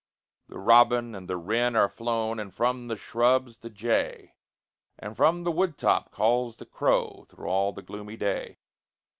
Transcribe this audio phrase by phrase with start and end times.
[0.47, 4.33] The robin and the wren are flown, and from the shrubs the jay,
[4.97, 8.57] And from the wood top calls the crow through all the gloomy day.